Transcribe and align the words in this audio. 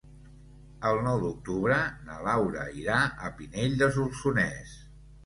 El 0.91 1.01
nou 1.07 1.19
d'octubre 1.23 1.77
na 2.07 2.15
Laura 2.29 2.63
irà 2.85 2.97
a 3.29 3.29
Pinell 3.43 3.77
de 3.83 3.91
Solsonès. 3.99 4.73